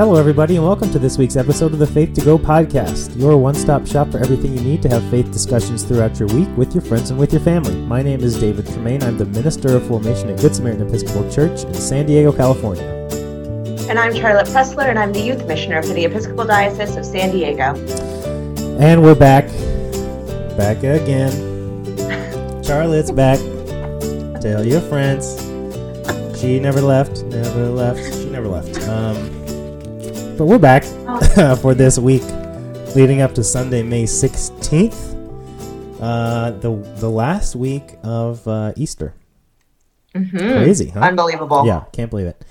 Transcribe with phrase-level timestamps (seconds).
[0.00, 3.36] Hello, everybody, and welcome to this week's episode of the Faith to Go podcast, your
[3.36, 6.74] one stop shop for everything you need to have faith discussions throughout your week with
[6.74, 7.74] your friends and with your family.
[7.82, 9.02] My name is David Tremaine.
[9.02, 12.82] I'm the Minister of Formation at Good Samaritan Episcopal Church in San Diego, California.
[13.90, 17.32] And I'm Charlotte Pressler, and I'm the Youth Missioner for the Episcopal Diocese of San
[17.32, 17.74] Diego.
[18.80, 19.48] And we're back.
[20.56, 21.30] Back again.
[22.64, 23.38] Charlotte's back.
[24.40, 25.38] Tell your friends.
[26.40, 28.14] She never left, never left.
[28.14, 28.80] She never left.
[28.88, 29.39] Um,
[30.40, 30.84] but we're back
[31.60, 32.22] for this week,
[32.96, 35.14] leading up to Sunday, May sixteenth,
[36.00, 39.12] uh, the the last week of uh, Easter.
[40.14, 40.38] Mm-hmm.
[40.38, 41.00] Crazy, huh?
[41.00, 41.66] Unbelievable.
[41.66, 42.42] Yeah, can't believe it.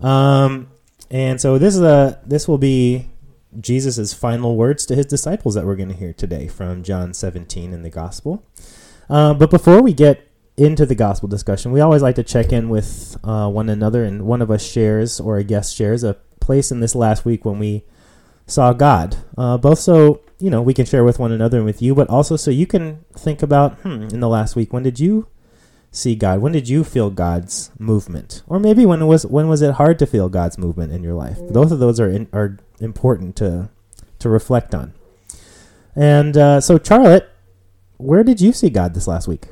[0.00, 0.68] Um,
[1.10, 3.10] and so this is a this will be
[3.58, 7.72] Jesus' final words to his disciples that we're going to hear today from John 17
[7.72, 8.46] in the Gospel.
[9.10, 12.68] Uh, but before we get into the gospel discussion, we always like to check in
[12.68, 16.70] with uh, one another, and one of us shares or a guest shares a place
[16.70, 17.84] in this last week when we
[18.46, 19.16] saw God.
[19.36, 22.08] Uh, both so you know we can share with one another and with you, but
[22.08, 25.26] also so you can think about hmm, in the last week when did you
[25.90, 26.40] see God?
[26.40, 28.42] When did you feel God's movement?
[28.46, 31.38] Or maybe when was when was it hard to feel God's movement in your life?
[31.50, 33.70] Both of those are in, are important to
[34.18, 34.94] to reflect on.
[35.96, 37.30] And uh, so, Charlotte,
[37.98, 39.46] where did you see God this last week?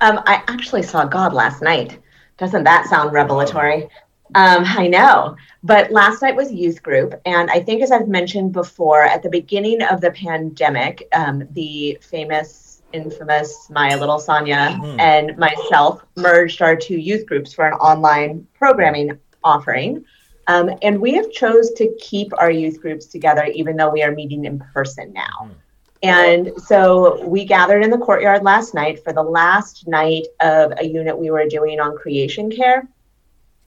[0.00, 1.98] Um, I actually saw God last night.
[2.38, 3.88] Doesn't that sound revelatory?
[4.34, 5.36] Um, I know.
[5.62, 7.14] But last night was youth group.
[7.24, 11.98] And I think, as I've mentioned before, at the beginning of the pandemic, um, the
[12.02, 15.00] famous, infamous Maya Little Sonia Mhm.
[15.00, 20.04] and myself merged our two youth groups for an online programming offering.
[20.48, 24.12] Um, and we have chose to keep our youth groups together, even though we are
[24.12, 25.50] meeting in person now.
[26.02, 30.84] And so we gathered in the courtyard last night for the last night of a
[30.84, 32.86] unit we were doing on creation care.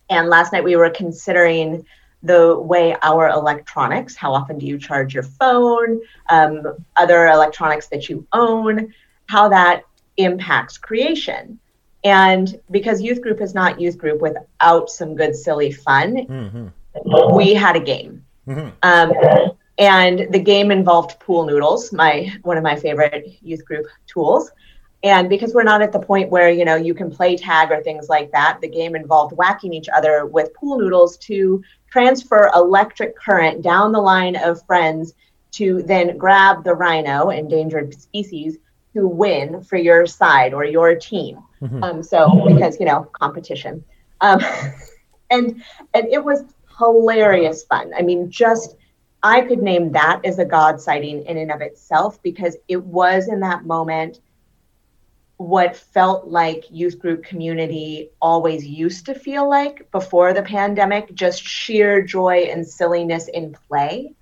[0.09, 1.85] And last night we were considering
[2.21, 6.63] the way our electronics, how often do you charge your phone, um,
[6.97, 8.93] other electronics that you own,
[9.27, 9.83] how that
[10.17, 11.59] impacts creation.
[12.03, 17.35] And because youth group is not youth group without some good, silly fun, Mm-hmm.
[17.35, 18.25] we had a game.
[18.47, 18.69] Mm-hmm.
[18.83, 24.51] Um, and the game involved pool noodles, my one of my favorite youth group tools.
[25.01, 27.81] And because we're not at the point where you know you can play tag or
[27.81, 33.17] things like that, the game involved whacking each other with pool noodles to transfer electric
[33.17, 35.13] current down the line of friends
[35.51, 38.57] to then grab the rhino, endangered species,
[38.93, 41.39] to win for your side or your team.
[41.61, 41.83] Mhm.
[41.83, 43.83] Um, so because you know competition,
[44.19, 44.41] um,
[45.31, 45.63] and
[45.93, 46.43] and it was
[46.77, 47.93] hilarious fun.
[47.97, 48.75] I mean, just
[49.21, 53.27] I could name that as a God sighting in and of itself because it was
[53.27, 54.19] in that moment
[55.39, 61.41] what felt like youth group community always used to feel like before the pandemic just
[61.41, 64.13] sheer joy and silliness in play.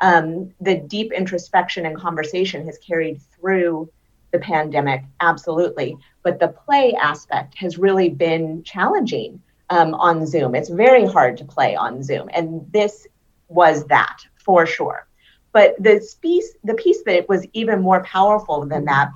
[0.00, 3.90] Um, the deep introspection and conversation has carried through
[4.32, 5.96] the pandemic, absolutely.
[6.22, 10.54] But the play aspect has really been challenging um, on Zoom.
[10.54, 12.30] It's very hard to play on Zoom.
[12.32, 13.08] And this
[13.48, 14.18] was that
[14.50, 15.06] for sure.
[15.52, 19.10] But the piece, the piece that was even more powerful than that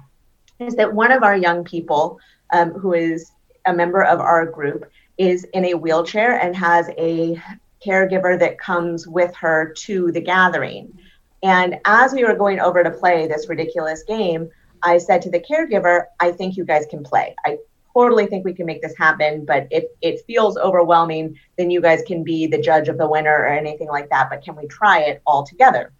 [0.61, 2.21] is that one of our young people,
[2.53, 3.33] um, who is
[3.67, 7.43] a member of our group, is in a wheelchair and has a
[7.85, 10.97] caregiver that comes with her to the gathering.
[11.43, 14.49] And as we were going over to play this ridiculous game,
[14.85, 17.35] I said to the caregiver, I think you guys can play.
[17.45, 17.59] I
[17.95, 22.03] totally think we can make this happen, but if it feels overwhelming, then you guys
[22.07, 24.29] can be the judge of the winner or anything like that.
[24.29, 25.93] But can we try it all together?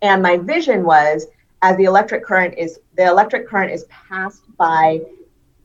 [0.00, 1.26] And my vision was
[1.60, 5.00] as the electric current is the electric current is passed by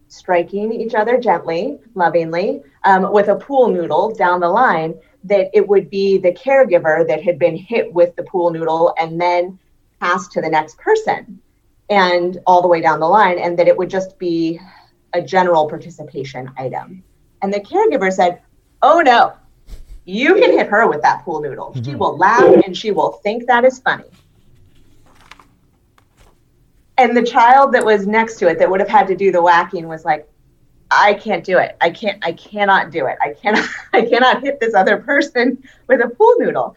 [0.09, 4.93] striking each other gently, lovingly, um, with a pool noodle down the line,
[5.23, 9.19] that it would be the caregiver that had been hit with the pool noodle and
[9.19, 9.57] then
[9.99, 11.41] passed to the next person
[11.89, 14.59] and all the way down the line, and that it would just be
[15.17, 17.03] a general participation item.
[17.41, 18.41] And the caregiver said,
[18.81, 19.33] Oh no,
[20.05, 21.73] you can hit her with that pool noodle.
[21.75, 21.97] She Mhm.
[21.97, 24.05] will laugh and she will think that is funny.
[26.97, 29.41] And the child that was next to it that would have had to do the
[29.41, 30.27] whacking was like,
[30.89, 31.75] I can't do it.
[31.81, 33.17] I can't I cannot do it.
[33.21, 36.75] I cannot I cannot hit this other person with a pool noodle.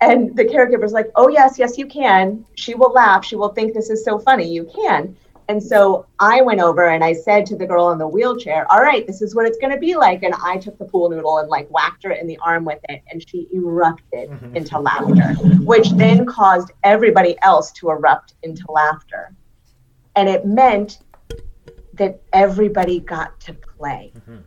[0.00, 2.46] And the caregiver's like, "Oh yes, yes you can.
[2.54, 3.22] She will laugh.
[3.22, 4.48] She will think this is so funny.
[4.48, 5.14] You can."
[5.50, 8.80] And so I went over and I said to the girl in the wheelchair, "All
[8.80, 11.38] right, this is what it's going to be like." And I took the pool noodle
[11.38, 14.54] and like whacked her in the arm with it, and she erupted Mhm.
[14.54, 19.34] into laughter, which then caused everybody else to erupt into laughter.
[20.14, 21.00] And it meant
[21.94, 24.12] that everybody got to play.
[24.20, 24.44] Mhm.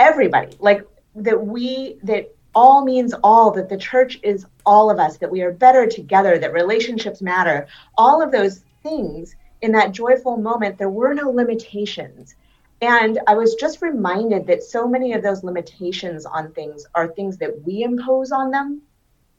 [0.00, 5.18] Everybody, like that we that all means all, that the church is all of us,
[5.18, 10.36] that we are better together, that relationships matter, all of those things in that joyful
[10.36, 12.34] moment, there were no limitations.
[12.82, 17.38] And I was just reminded that so many of those limitations on things are things
[17.38, 18.82] that we impose on them,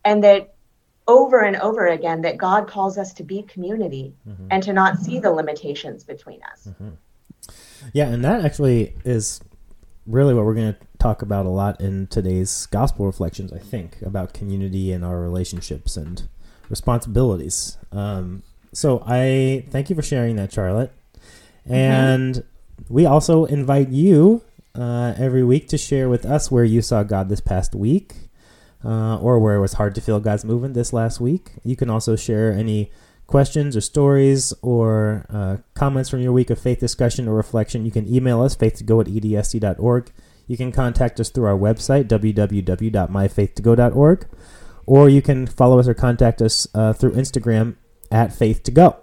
[0.04, 0.56] and that
[1.07, 4.48] over and over again, that God calls us to be community mm-hmm.
[4.50, 6.69] and to not see the limitations between us.
[6.69, 6.89] Mm-hmm.
[7.94, 9.42] Yeah, and that actually is
[10.07, 14.01] really what we're going to talk about a lot in today's gospel reflections, I think,
[14.01, 16.27] about community and our relationships and
[16.68, 17.77] responsibilities.
[17.92, 18.42] Um,
[18.75, 20.92] so I thank you for sharing that, Charlotte.
[21.63, 21.74] Mm-hmm.
[21.74, 22.94] And mm-hmm.
[22.94, 24.44] we also invite you
[24.75, 28.13] uh, every week to share with us where you saw God this past week
[28.83, 31.51] uh, or where it was hard to feel God's movement this last week.
[31.63, 32.92] You can also share any
[33.27, 37.92] questions or stories or uh, comments from your week of faith discussion or reflection, you
[37.92, 40.12] can email us, faith2go at edsd.org.
[40.48, 44.27] You can contact us through our website, www.myfaith2go.org,
[44.86, 47.77] or you can follow us or contact us uh, through Instagram
[48.16, 48.96] at Faith to Go.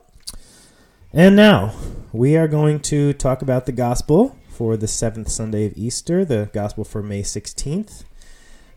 [1.12, 1.74] And now,
[2.14, 6.48] we are going to talk about the gospel for the seventh Sunday of Easter, the
[6.54, 8.04] gospel for May 16th.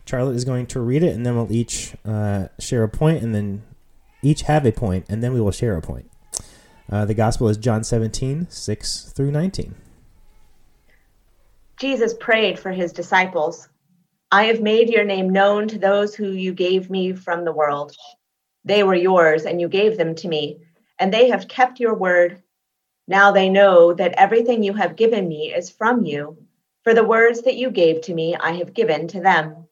[0.04, 3.34] Charlotte is going to read it, and then we'll each uh, share a point, and
[3.34, 3.62] then
[4.22, 6.10] each have a point, and then we will share a point.
[6.92, 9.74] Uh, the gospel is John 17, 6 through 19.
[11.80, 13.70] Jesus prayed for his disciples
[14.30, 17.94] I have made your name known to those who you gave me from the world.
[18.66, 20.60] They were yours, and you gave them to me,
[20.98, 22.42] and they have kept your word.
[23.08, 26.36] Now they know that everything you have given me is from you,
[26.84, 29.68] for the words that you gave to me I have given to them.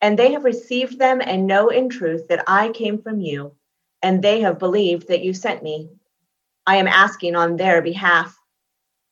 [0.00, 3.56] And they have received them and know in truth that I came from you
[4.02, 5.88] and they have believed that you sent me.
[6.66, 8.38] I am asking on their behalf.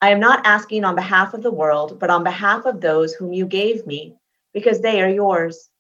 [0.01, 3.33] I am not asking on behalf of the world, but on behalf of those whom
[3.33, 4.15] you gave me,
[4.53, 5.71] because they are yours.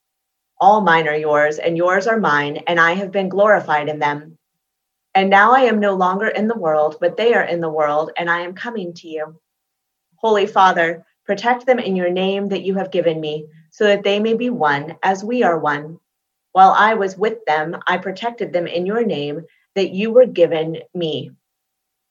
[0.61, 4.39] All mine are yours, and yours are mine, and I have been glorified in them.
[5.15, 8.11] And now I am no longer in the world, but they are in the world,
[8.17, 9.41] and I am coming to you.
[10.17, 14.21] Holy Father, protect them in your name that you have given me, so that they
[14.21, 15.99] may be one as we are one.
[16.53, 20.79] While I was with them, I protected them in your name that you were given
[20.95, 21.33] me.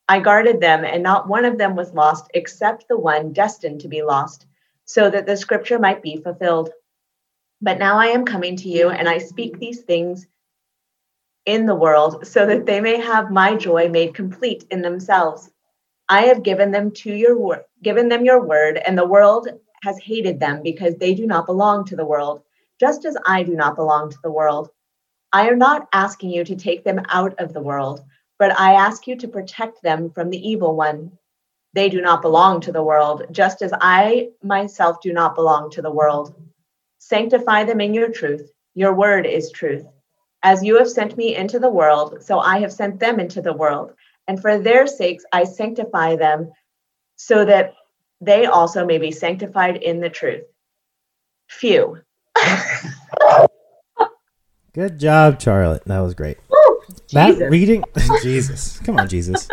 [0.06, 3.88] I guarded them, and not one of them was lost except the one destined to
[3.88, 4.46] be lost,
[4.84, 6.70] so that the scripture might be fulfilled.
[7.64, 9.60] But now I am coming to you, and I speak mm-hmm.
[9.60, 10.26] these things
[11.46, 15.50] in the world, so that they may have my joy made complete in themselves.
[16.10, 19.48] I have given them to your word, given them your word, and the world
[19.82, 22.42] has hated them because they do not belong to the world
[22.78, 24.68] just as I do not belong to the world.
[25.32, 28.04] I am not asking you to take them out of the world,
[28.38, 31.12] but I ask you to protect them from the evil one.
[31.72, 35.82] They do not belong to the world, just as I myself do not belong to
[35.82, 36.34] the world.
[37.06, 38.50] Sanctify them in your truth.
[38.74, 39.84] Your word is truth.
[40.42, 43.52] As you have sent me into the world, so I have sent them into the
[43.52, 43.92] world.
[44.26, 46.50] And for their sakes, I sanctify them
[47.16, 47.74] so that
[48.22, 50.44] they also may be sanctified in the truth.
[51.50, 51.98] Phew.
[54.72, 55.84] Good job, Charlotte.
[55.84, 56.38] That was great.
[56.48, 56.80] Woo,
[57.12, 57.84] that reading,
[58.22, 59.46] Jesus, come on, Jesus.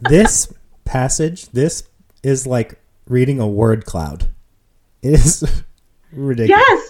[0.00, 0.52] this
[0.84, 1.84] passage, this
[2.24, 2.74] is like
[3.06, 4.28] reading a word cloud.
[5.00, 5.44] It is
[6.12, 6.64] ridiculous.
[6.68, 6.87] Yes.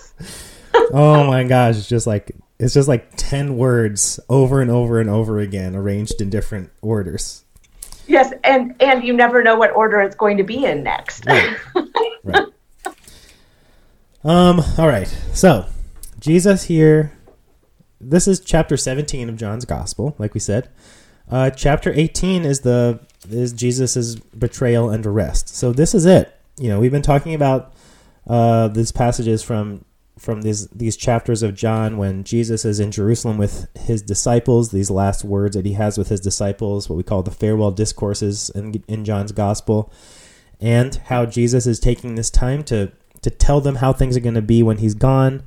[0.93, 5.09] Oh my gosh, it's just like it's just like ten words over and over and
[5.09, 7.45] over again, arranged in different orders.
[8.07, 11.27] Yes, and and you never know what order it's going to be in next.
[11.27, 11.57] Right.
[12.25, 12.47] right.
[14.25, 14.61] Um.
[14.79, 15.09] All right.
[15.33, 15.67] So,
[16.19, 17.13] Jesus here.
[18.01, 20.69] This is chapter 17 of John's Gospel, like we said.
[21.31, 25.49] Uh, chapter 18 is the is Jesus's betrayal and arrest.
[25.49, 26.35] So this is it.
[26.59, 27.75] You know, we've been talking about
[28.27, 29.85] uh, these passages from
[30.19, 34.71] from these these chapters of John when Jesus is in Jerusalem with his disciples.
[34.71, 38.51] These last words that he has with his disciples, what we call the farewell discourses
[38.51, 39.93] in in John's Gospel,
[40.61, 44.35] and how Jesus is taking this time to to tell them how things are going
[44.35, 45.43] to be when he's gone,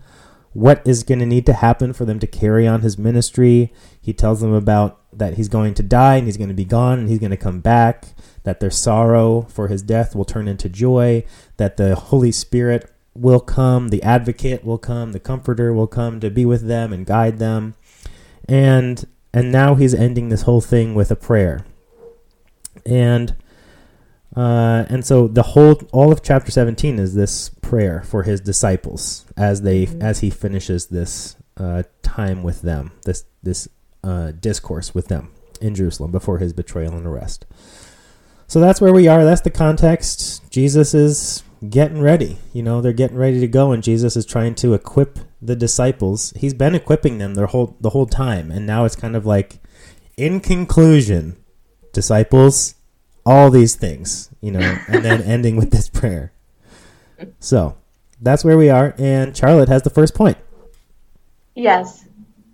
[0.54, 3.72] what is going to need to happen for them to carry on his ministry.
[4.02, 7.00] He tells them about that he's going to die and he's going to be gone
[7.00, 8.06] and he's going to come back,
[8.44, 11.24] that their sorrow for his death will turn into joy,
[11.58, 16.30] that the Holy Spirit will come, the advocate will come, the comforter will come to
[16.30, 17.76] be with them and guide them.
[18.48, 21.66] And and now he's ending this whole thing with a prayer.
[22.86, 23.36] And
[24.36, 29.26] uh, and so the whole all of chapter 17 is this prayer for his disciples
[29.36, 30.02] as they mm-hmm.
[30.02, 33.68] as he finishes this uh, time with them this this
[34.04, 37.46] uh, discourse with them in Jerusalem before his betrayal and arrest.
[38.48, 39.24] So that's where we are.
[39.24, 40.50] That's the context.
[40.50, 42.38] Jesus is getting ready.
[42.54, 46.34] You know, they're getting ready to go, and Jesus is trying to equip the disciples.
[46.36, 49.60] He's been equipping them the whole the whole time, and now it's kind of like,
[50.18, 51.38] in conclusion,
[51.94, 52.76] disciples,
[53.26, 56.34] all these things, you know, and then ending with this prayer.
[57.40, 57.78] So
[58.20, 60.38] that's where we are, and Charlotte has the first point.
[61.56, 62.06] Yes,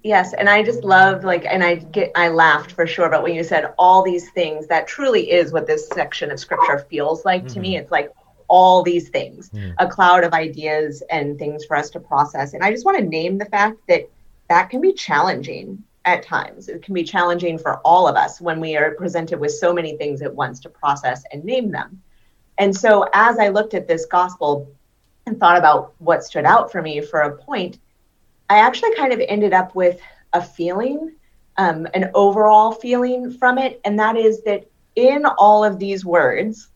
[0.03, 3.09] yes, and I just love like, and I get, I laughed for sure.
[3.09, 6.79] But when you said all these things, that truly is what this section of scripture
[6.89, 7.53] feels like mm-hmm.
[7.53, 7.73] to me.
[7.75, 7.83] Mm-hmm.
[7.83, 8.11] It's like
[8.47, 9.73] all these things, mm.
[9.77, 12.53] a cloud of ideas and things for us to process.
[12.53, 14.09] And I just want to name the fact that
[14.49, 16.69] that can be challenging at times.
[16.69, 19.97] It can be challenging for all of us when we are presented with so many
[19.97, 22.01] things at once to process and name them.
[22.57, 24.71] And so as I looked at this gospel
[25.25, 27.79] and thought about what stood out for me for a point,
[28.49, 29.99] I actually kind of ended up with
[30.31, 31.11] a feeling,
[31.57, 33.81] um, an overall feeling from it.
[33.83, 36.69] And that is that in all of these words,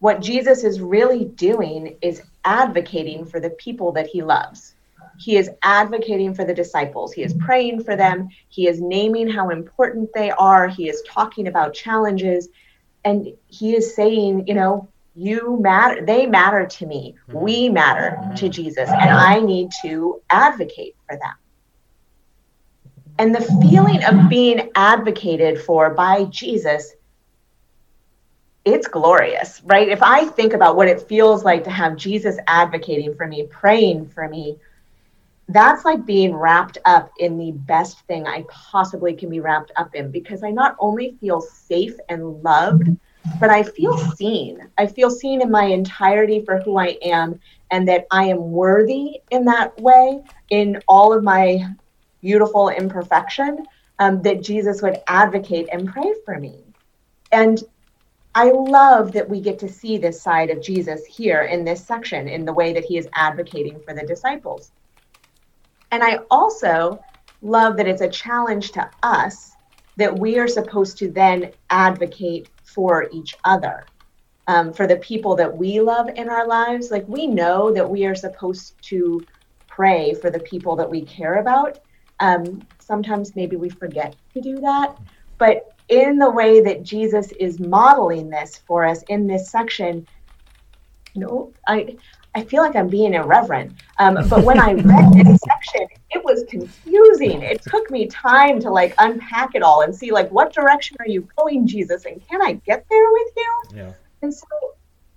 [0.00, 4.74] what Jesus is really doing is advocating for the people that he loves.
[5.18, 7.12] He is advocating for the disciples.
[7.12, 8.28] He is praying for them.
[8.48, 10.68] He is naming how important they are.
[10.68, 12.48] He is talking about challenges.
[13.04, 16.04] And he is saying, you know, you matter.
[16.04, 17.16] They matter to me.
[17.26, 18.88] We matter to Jesus.
[18.88, 21.34] And I need to advocate for them.
[23.18, 26.94] And the feeling of being advocated for by Jesus
[28.74, 29.88] it's glorious, right?
[29.88, 34.08] If I think about what it feels like to have Jesus advocating for me, praying
[34.08, 34.58] for me,
[35.48, 39.94] that's like being wrapped up in the best thing I possibly can be wrapped up
[39.94, 42.88] in because I not only feel safe and loved,
[43.40, 44.60] but I feel seen.
[44.76, 49.20] I feel seen in my entirety for who I am and that I am worthy
[49.30, 51.66] in that way, in all of my
[52.20, 53.64] beautiful imperfection,
[53.98, 56.62] um, that Jesus would advocate and pray for me.
[57.32, 57.62] And
[58.38, 62.28] I love that we get to see this side of Jesus here in this section
[62.28, 64.70] in the way that he is advocating for the disciples.
[65.90, 67.00] And I also
[67.42, 69.50] love that it's a challenge to us
[69.96, 73.90] that we are supposed to then advocate for each other,
[74.46, 76.92] um, for the people that we love in our lives.
[76.92, 79.26] Like we know that we are supposed to
[79.68, 81.80] pray for the people that we care about.
[82.20, 84.94] Um, sometimes maybe we forget to do that,
[85.40, 90.06] but in the way that Jesus is modeling this for us in this section,
[91.14, 91.96] you know, I
[92.34, 93.74] I feel like I'm being irreverent.
[93.98, 97.42] Um, but when I read this section, it was confusing.
[97.42, 101.08] It took me time to like unpack it all and see like what direction are
[101.08, 103.62] you going, Jesus, and can I get there with you?
[103.74, 103.92] Yeah.
[104.22, 104.46] And so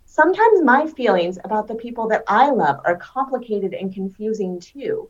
[0.05, 5.09] sometimes my feelings about the people that I love are complicated and confusing too.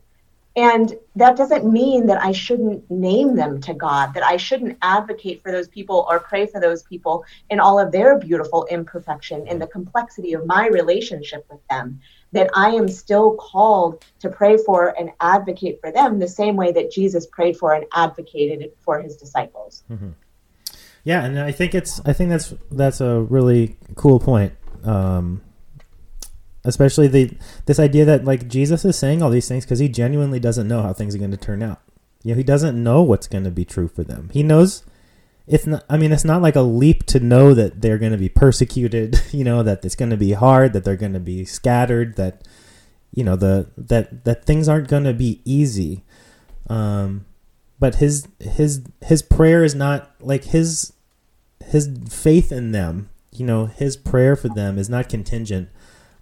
[0.54, 5.42] And that doesn't mean that I shouldn't name them to God, that I shouldn't advocate
[5.42, 9.58] for those people or pray for those people in all of their beautiful imperfection in
[9.58, 12.00] the complexity of my relationship with them.
[12.32, 16.72] That I am still called to pray for and advocate for them the same way
[16.72, 19.84] that Jesus prayed for and advocated for his disciples.
[19.90, 20.10] Mm-hmm.
[21.04, 24.54] Yeah, and I think it's I think that's that's a really cool point.
[24.84, 25.42] Um,
[26.64, 30.40] especially the this idea that like Jesus is saying all these things because he genuinely
[30.40, 31.80] doesn't know how things are going to turn out.
[32.22, 34.30] You know, he doesn't know what's going to be true for them.
[34.32, 34.84] He knows
[35.46, 35.84] it's not.
[35.88, 39.20] I mean, it's not like a leap to know that they're going to be persecuted.
[39.32, 42.46] You know, that it's going to be hard, that they're going to be scattered, that
[43.14, 46.04] you know the that that things aren't going to be easy.
[46.68, 47.24] Um,
[47.80, 50.92] but his his his prayer is not like his
[51.64, 53.08] his faith in them.
[53.32, 55.70] You know, his prayer for them is not contingent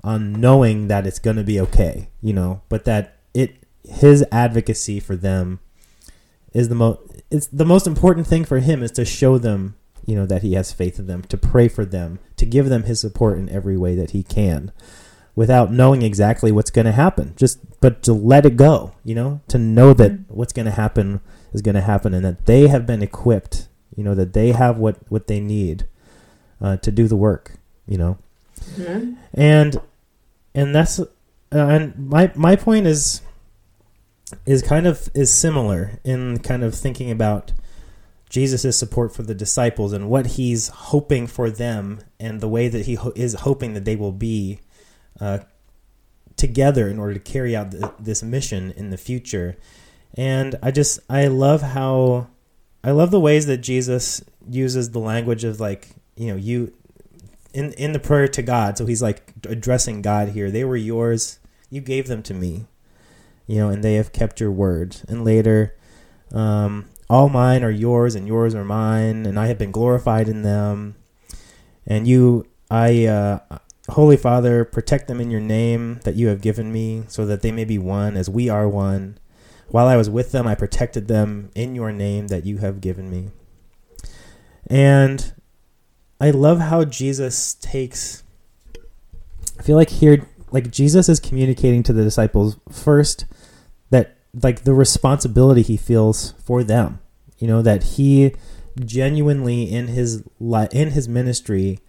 [0.02, 5.00] on knowing that it's going to be okay, you know, but that it his advocacy
[5.00, 5.60] for them
[6.52, 10.16] is the most it's the most important thing for him is to show them, you
[10.16, 13.00] know, that he has faith in them, to pray for them, to give them his
[13.00, 14.72] support in every way that he can
[15.36, 17.34] without knowing exactly what's going to happen.
[17.36, 20.34] Just but to let it go, you know, to know that mm-hmm.
[20.34, 21.20] what's going to happen
[21.52, 24.78] is going to happen and that they have been equipped, you know, that they have
[24.78, 25.86] what what they need
[26.60, 27.52] uh, to do the work,
[27.86, 28.18] you know.
[28.76, 29.14] Mm-hmm.
[29.34, 29.80] And
[30.54, 31.04] and that's uh,
[31.52, 33.22] and my my point is
[34.46, 37.52] is kind of is similar in kind of thinking about
[38.28, 42.86] Jesus' support for the disciples and what he's hoping for them and the way that
[42.86, 44.60] he ho- is hoping that they will be
[45.20, 45.40] uh,
[46.36, 49.56] together in order to carry out the, this mission in the future.
[50.14, 52.28] And I just I love how
[52.84, 56.72] I love the ways that Jesus uses the language of like you know you
[57.52, 58.78] in in the prayer to God.
[58.78, 60.50] So he's like addressing God here.
[60.50, 61.38] They were yours.
[61.70, 62.66] You gave them to me.
[63.46, 64.98] You know, and they have kept your word.
[65.08, 65.76] And later,
[66.32, 70.42] um, all mine are yours, and yours are mine, and I have been glorified in
[70.42, 70.94] them.
[71.84, 73.40] And you, I, uh,
[73.88, 77.50] Holy Father, protect them in your name that you have given me, so that they
[77.50, 79.18] may be one as we are one.
[79.68, 83.10] While I was with them, I protected them in your name that you have given
[83.10, 83.30] me.
[84.68, 85.32] And
[86.20, 88.22] I love how Jesus takes.
[89.58, 93.24] I feel like here, like Jesus is communicating to the disciples first
[93.90, 97.00] that, like, the responsibility he feels for them.
[97.38, 98.34] You know, that he
[98.78, 101.80] genuinely in his li- in his ministry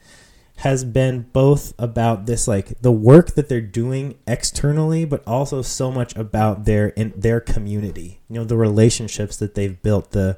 [0.58, 5.92] has been both about this like the work that they're doing externally but also so
[5.92, 10.38] much about their in their community you know the relationships that they've built the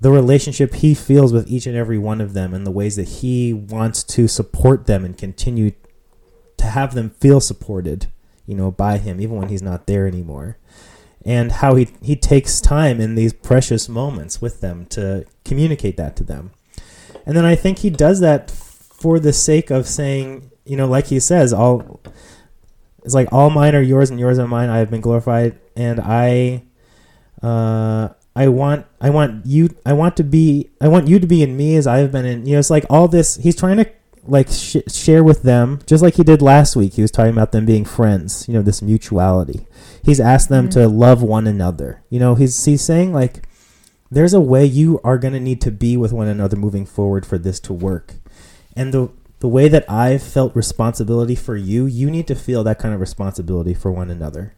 [0.00, 3.08] the relationship he feels with each and every one of them and the ways that
[3.08, 5.72] he wants to support them and continue
[6.56, 8.06] to have them feel supported
[8.46, 10.58] you know by him even when he's not there anymore
[11.24, 16.14] and how he he takes time in these precious moments with them to communicate that
[16.16, 16.50] to them
[17.24, 18.50] and then i think he does that
[18.96, 22.00] for the sake of saying, you know, like he says, all
[23.04, 24.68] it's like all mine are yours and yours are mine.
[24.68, 26.64] I have been glorified, and I,
[27.42, 31.42] uh, I want, I want you, I want to be, I want you to be
[31.42, 32.46] in me as I have been in.
[32.46, 33.36] You know, it's like all this.
[33.36, 33.90] He's trying to
[34.24, 36.94] like sh- share with them, just like he did last week.
[36.94, 38.46] He was talking about them being friends.
[38.46, 39.66] You know, this mutuality.
[40.04, 40.80] He's asked them mm-hmm.
[40.80, 42.02] to love one another.
[42.10, 43.48] You know, he's he's saying like,
[44.10, 47.26] there's a way you are going to need to be with one another moving forward
[47.26, 48.14] for this to work
[48.76, 52.78] and the the way that I've felt responsibility for you, you need to feel that
[52.78, 54.54] kind of responsibility for one another.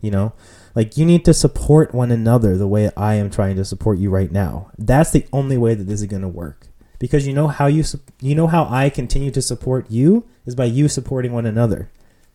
[0.00, 0.32] You know,
[0.74, 4.10] like you need to support one another the way I am trying to support you
[4.10, 4.70] right now.
[4.78, 6.68] That's the only way that this is going to work.
[7.00, 7.84] Because you know how you
[8.20, 11.90] you know how I continue to support you is by you supporting one another.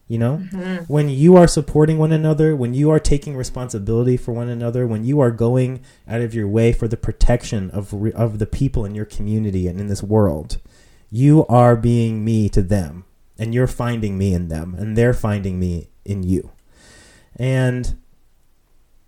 [0.10, 0.84] You know, mm-hmm.
[0.94, 5.06] when you are supporting one another, when you are taking responsibility for one another, when
[5.06, 8.94] you are going out of your way for the protection of of the people in
[8.94, 10.60] your community and in this world,
[11.10, 13.06] you are being me to them
[13.40, 16.52] and you're finding me in them and they're finding me in you
[17.38, 17.98] and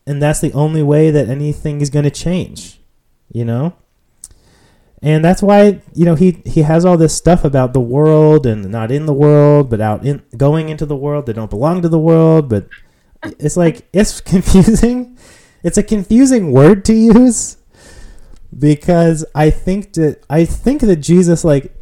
[0.08, 2.80] and that's the only way that anything is going to change
[3.32, 3.74] you know?
[5.02, 8.72] And that's why you know he he has all this stuff about the world and
[8.72, 11.90] not in the world but out in going into the world they don't belong to
[11.90, 12.68] the world but
[13.24, 15.18] it's like it's confusing.
[15.64, 17.58] It's a confusing word to use
[18.58, 21.75] because i think that i think that jesus like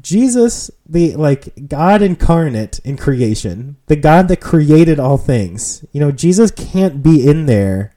[0.00, 5.84] Jesus, the like God incarnate in creation, the God that created all things.
[5.92, 7.94] You know, Jesus can't be in there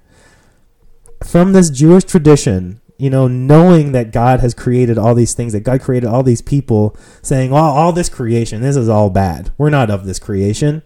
[1.24, 5.62] from this Jewish tradition, you know, knowing that God has created all these things, that
[5.62, 9.52] God created all these people, saying, "Well, all this creation, this is all bad.
[9.58, 10.82] We're not of this creation."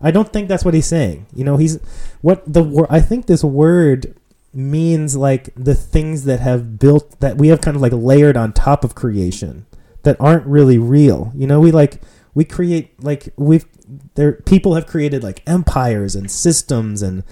[0.00, 1.26] I don't think that's what he's saying.
[1.34, 1.78] You know, he's
[2.20, 4.14] what the I think this word
[4.54, 8.52] means like the things that have built that we have kind of like layered on
[8.52, 9.64] top of creation
[10.02, 11.32] that aren't really real.
[11.34, 12.00] You know, we like
[12.34, 13.66] we create like we've
[14.14, 17.24] there people have created like empires and systems and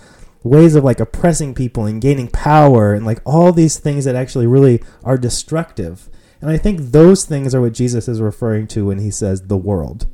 [0.42, 4.46] ways of like oppressing people and gaining power and like all these things that actually
[4.46, 6.08] really are destructive.
[6.40, 9.58] And I think those things are what Jesus is referring to when he says the
[9.58, 10.06] world.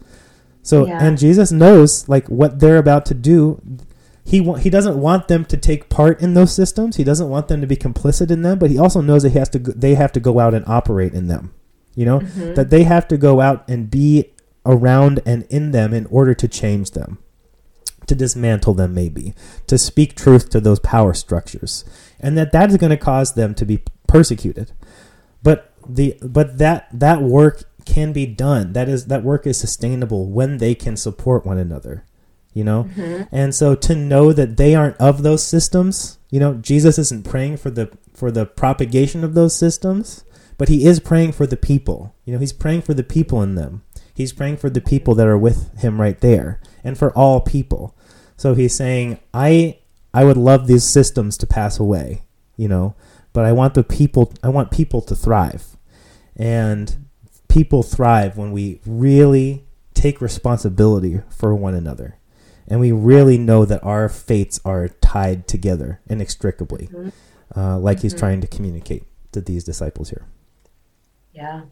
[0.62, 0.98] So yeah.
[1.00, 3.60] and Jesus knows like what they're about to do.
[4.24, 6.96] He wa- he doesn't want them to take part in those systems.
[6.96, 9.38] He doesn't want them to be complicit in them, but he also knows that he
[9.38, 11.54] has to go- they have to go out and operate in them
[11.96, 12.54] you know mm-hmm.
[12.54, 14.32] that they have to go out and be
[14.64, 17.18] around and in them in order to change them
[18.06, 19.34] to dismantle them maybe
[19.66, 21.84] to speak truth to those power structures
[22.20, 24.70] and that that is going to cause them to be persecuted
[25.42, 30.28] but the but that that work can be done that is that work is sustainable
[30.28, 32.04] when they can support one another
[32.52, 33.22] you know mm-hmm.
[33.32, 37.56] and so to know that they aren't of those systems you know jesus isn't praying
[37.56, 40.24] for the for the propagation of those systems
[40.58, 42.14] but he is praying for the people.
[42.24, 43.82] You know, he's praying for the people in them.
[44.14, 47.94] He's praying for the people that are with him right there and for all people.
[48.36, 49.78] So he's saying, I
[50.14, 52.22] I would love these systems to pass away,
[52.56, 52.94] you know,
[53.34, 55.76] but I want the people I want people to thrive.
[56.34, 57.06] And
[57.48, 62.18] people thrive when we really take responsibility for one another.
[62.68, 67.58] And we really know that our fates are tied together inextricably, mm-hmm.
[67.58, 68.02] uh, like mm-hmm.
[68.06, 70.26] he's trying to communicate to these disciples here.
[71.36, 71.62] Yeah.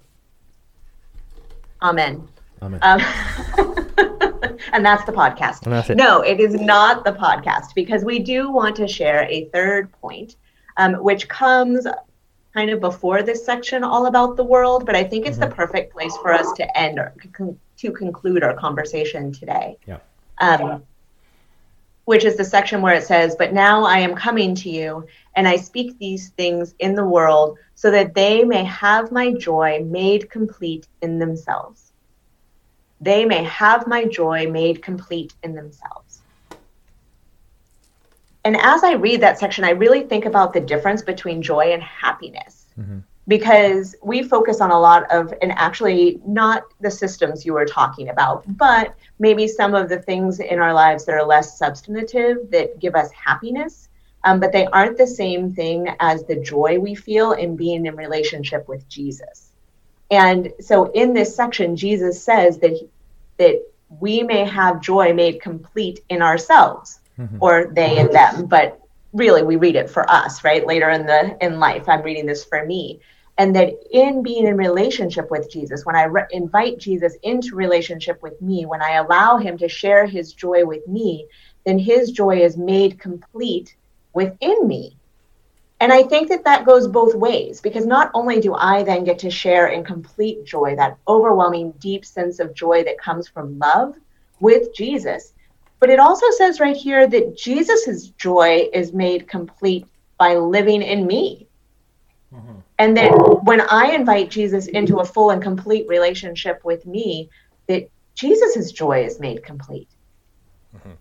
[1.80, 2.28] Amen.
[2.60, 2.80] Amen.
[2.82, 3.00] Um,
[4.72, 5.60] and that's the podcast.
[5.60, 5.96] That's it.
[5.96, 10.36] No, it is not the podcast because we do want to share a third point,
[10.76, 11.86] um, which comes
[12.52, 15.48] kind of before this section all about the world, but I think it's mm-hmm.
[15.48, 19.78] the perfect place for us to end or con- to conclude our conversation today.
[19.86, 19.98] Yeah.
[20.40, 20.82] Um,
[22.04, 25.48] which is the section where it says, But now I am coming to you, and
[25.48, 30.30] I speak these things in the world, so that they may have my joy made
[30.30, 31.92] complete in themselves.
[33.00, 36.22] they may have my joy made complete in themselves.
[38.44, 41.82] And as I read that section, I really think about the difference between joy and
[41.82, 42.66] happiness.
[42.78, 42.98] Mm-hmm.
[43.26, 48.10] Because we focus on a lot of, and actually not the systems you were talking
[48.10, 52.78] about, but maybe some of the things in our lives that are less substantive that
[52.78, 53.88] give us happiness,
[54.24, 57.96] um, but they aren't the same thing as the joy we feel in being in
[57.96, 59.52] relationship with Jesus.
[60.10, 62.78] And so in this section, Jesus says that
[63.38, 63.62] that
[64.00, 67.36] we may have joy made complete in ourselves mm-hmm.
[67.40, 68.80] or they and them but
[69.12, 72.44] really we read it for us right later in the in life i'm reading this
[72.44, 73.00] for me
[73.36, 78.22] and that in being in relationship with jesus when i re- invite jesus into relationship
[78.22, 81.26] with me when i allow him to share his joy with me
[81.66, 83.76] then his joy is made complete
[84.12, 84.96] within me
[85.80, 89.18] and I think that that goes both ways because not only do I then get
[89.18, 93.94] to share in complete joy, that overwhelming, deep sense of joy that comes from love
[94.40, 95.34] with Jesus,
[95.80, 99.86] but it also says right here that Jesus' joy is made complete
[100.18, 101.48] by living in me.
[102.32, 102.60] Mm-hmm.
[102.78, 103.12] And that
[103.44, 107.30] when I invite Jesus into a full and complete relationship with me,
[107.68, 109.88] that Jesus' joy is made complete.
[110.76, 110.92] Mm-hmm.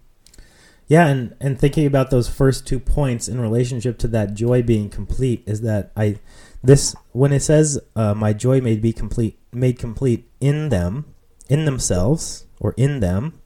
[0.88, 4.90] Yeah, and and thinking about those first two points in relationship to that joy being
[4.90, 6.20] complete is that I
[6.64, 11.06] this when it says uh, my joy may be complete made complete in them
[11.50, 13.40] in themselves or in them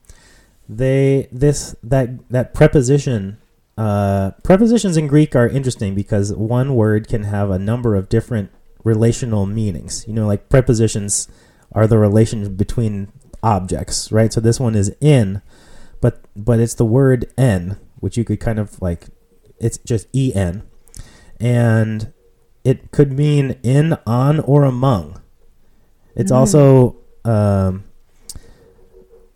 [0.67, 3.37] they this that that preposition
[3.77, 8.51] uh, prepositions in Greek are interesting because one word can have a number of different
[8.83, 10.05] relational meanings.
[10.07, 11.27] You know, like prepositions
[11.71, 13.11] are the relation between
[13.43, 14.33] objects, right?
[14.33, 15.41] So this one is in,
[16.01, 19.07] but but it's the word en, which you could kind of like
[19.59, 20.63] it's just en,
[21.39, 22.13] and
[22.63, 25.21] it could mean in, on, or among.
[26.15, 26.35] It's mm.
[26.35, 27.85] also um,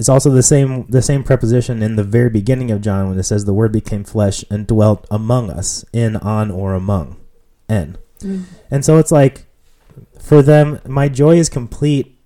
[0.01, 3.23] it's also the same the same preposition in the very beginning of John when it
[3.23, 7.17] says the Word became flesh and dwelt among us, in, on, or among,
[7.69, 7.99] en.
[8.21, 8.45] Mm.
[8.71, 9.45] And so it's like
[10.19, 12.17] for them, my joy is complete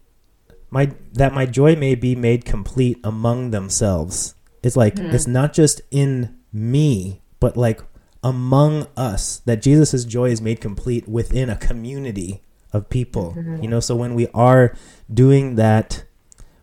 [0.69, 4.35] my that my joy may be made complete among themselves.
[4.63, 5.13] It's like mm.
[5.13, 7.81] it's not just in me, but like
[8.23, 13.33] among us that Jesus' joy is made complete within a community of people.
[13.37, 13.63] Mm-hmm.
[13.63, 14.73] You know, so when we are
[15.13, 16.05] doing that,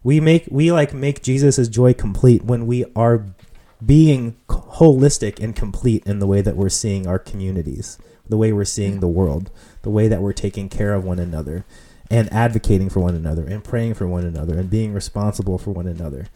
[0.04, 3.26] we make we like make Jesus' joy complete when we are
[3.84, 8.64] being holistic and complete in the way that we're seeing our communities, the way we're
[8.64, 9.50] seeing the world,
[9.82, 11.64] the way that we're taking care of one another
[12.10, 15.86] and advocating for one another and praying for one another and being responsible for one
[15.86, 16.26] another.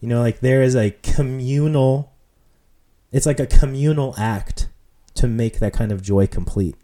[0.00, 2.12] You know, like there is a communal,
[3.12, 4.68] it's like a communal act
[5.14, 6.76] to make that kind of joy complete.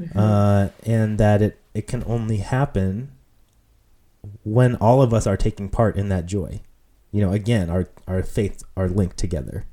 [0.00, 0.18] Mm-hmm.
[0.18, 3.12] Uh, and that it, it can only happen
[4.42, 6.60] when all of us are taking part in that joy.
[7.12, 9.66] You know, again, our, our faiths are linked together.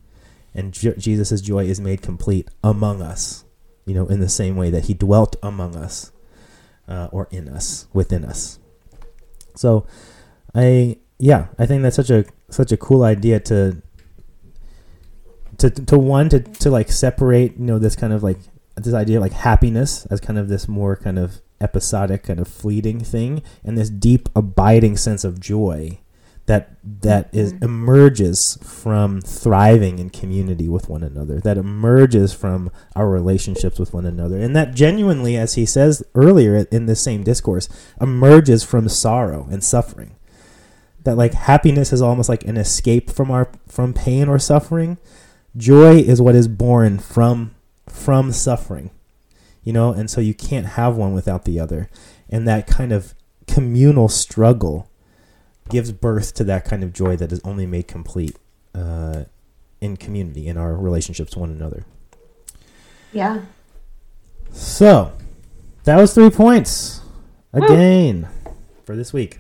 [0.53, 3.45] And J- Jesus' joy is made complete among us,
[3.85, 6.11] you know, in the same way that he dwelt among us
[6.87, 8.59] uh, or in us, within us.
[9.55, 9.85] So,
[10.53, 13.81] I yeah, I think that's such a such a cool idea to
[15.59, 18.39] to to one to to like separate you know this kind of like
[18.75, 22.47] this idea of like happiness as kind of this more kind of episodic kind of
[22.47, 26.00] fleeting thing and this deep abiding sense of joy
[26.47, 27.63] that that is mm-hmm.
[27.63, 34.06] emerges from thriving in community with one another that emerges from our relationships with one
[34.06, 34.38] another.
[34.38, 37.69] And that genuinely as he says earlier in this same discourse
[38.00, 40.15] emerges from sorrow and suffering.
[41.04, 44.97] That like happiness is almost like an escape from our from pain or suffering.
[45.56, 47.56] Joy is what is born from
[47.88, 48.91] from suffering
[49.63, 51.89] you know and so you can't have one without the other
[52.30, 53.13] and that kind of
[53.47, 54.89] communal struggle
[55.69, 58.38] gives birth to that kind of joy that is only made complete
[58.76, 59.24] uh,
[59.80, 61.86] in community in our relationships to one another.
[63.12, 63.41] Yeah.
[64.52, 65.13] So
[65.86, 67.02] that was three points
[67.54, 68.54] again Woo.
[68.86, 69.39] for this week.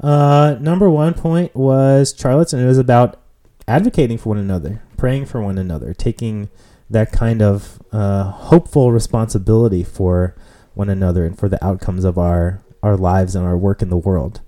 [0.00, 3.20] Uh, number one point was Charlotte's, and it was about
[3.66, 6.50] advocating for one another, praying for one another, taking
[6.90, 10.34] that kind of uh, hopeful responsibility for
[10.74, 13.96] one another and for the outcomes of our our lives and our work in the
[13.96, 14.42] world.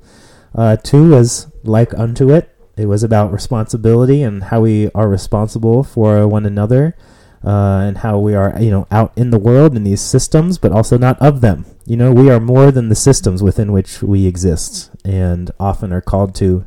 [0.55, 2.55] Uh, two was like unto it.
[2.77, 6.95] It was about responsibility and how we are responsible for one another,
[7.43, 10.73] uh, and how we are, you know, out in the world in these systems, but
[10.73, 11.65] also not of them.
[11.87, 16.03] You know, we are more than the systems within which we exist, and often are
[16.03, 16.67] called to,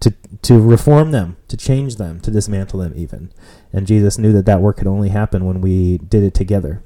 [0.00, 3.32] to, to reform them, to change them, to dismantle them, even.
[3.72, 6.82] And Jesus knew that that work could only happen when we did it together.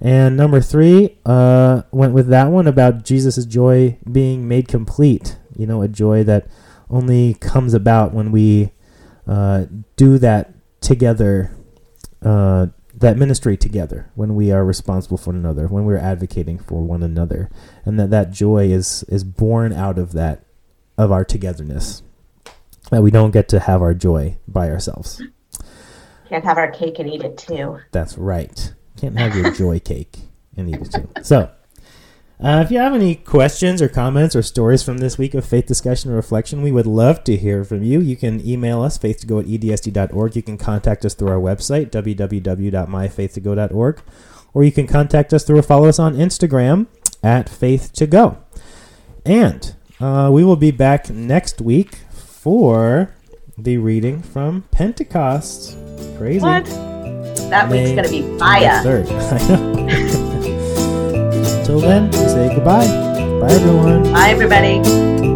[0.00, 5.66] And number three uh, went with that one about Jesus' joy being made complete You
[5.66, 6.46] know, a joy that
[6.88, 8.72] only comes about when we
[9.26, 11.54] uh, do that together,
[12.22, 16.82] uh, that ministry together, when we are responsible for one another, when we're advocating for
[16.82, 17.50] one another,
[17.84, 20.46] and that that joy is is born out of that
[20.96, 22.02] of our togetherness.
[22.90, 25.22] That we don't get to have our joy by ourselves.
[26.28, 27.78] Can't have our cake and eat it too.
[27.92, 28.74] That's right.
[28.96, 30.18] Can't have your joy cake
[30.56, 31.08] and eat it too.
[31.22, 31.50] So,
[32.42, 35.66] uh, if you have any questions or comments or stories from this week of faith
[35.66, 38.00] discussion or reflection, we would love to hear from you.
[38.00, 40.36] You can email us, faith2go at edsd.org.
[40.36, 44.02] You can contact us through our website, www.myfaith2go.org.
[44.54, 46.86] Or you can contact us through or follow us on Instagram
[47.22, 48.38] at faith2go.
[49.26, 51.98] And uh, we will be back next week
[52.40, 53.14] for
[53.58, 55.76] the reading from Pentecost.
[56.16, 56.40] Crazy.
[56.40, 56.64] What?
[57.50, 58.82] That May week's gonna be fire.
[58.82, 59.06] 3rd.
[59.10, 59.80] I know.
[61.58, 62.86] Until then, we say goodbye.
[63.40, 64.12] Bye, everyone.
[64.12, 65.29] Bye, everybody.